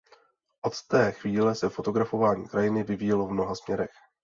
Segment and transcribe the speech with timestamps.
[0.61, 3.89] Od té chvíle se fotografování krajiny vyvíjelo v mnoha směrech.